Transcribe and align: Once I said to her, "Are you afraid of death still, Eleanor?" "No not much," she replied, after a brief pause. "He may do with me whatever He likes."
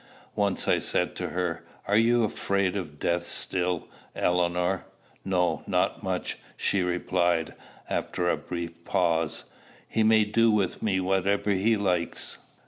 Once 0.35 0.67
I 0.67 0.79
said 0.79 1.13
to 1.17 1.29
her, 1.29 1.63
"Are 1.87 1.95
you 1.95 2.23
afraid 2.23 2.75
of 2.75 2.97
death 2.97 3.21
still, 3.27 3.87
Eleanor?" 4.15 4.87
"No 5.23 5.61
not 5.67 6.01
much," 6.01 6.39
she 6.57 6.81
replied, 6.81 7.53
after 7.87 8.27
a 8.27 8.35
brief 8.35 8.83
pause. 8.83 9.43
"He 9.87 10.01
may 10.01 10.23
do 10.25 10.49
with 10.49 10.81
me 10.81 10.99
whatever 10.99 11.51
He 11.51 11.77
likes." 11.77 12.39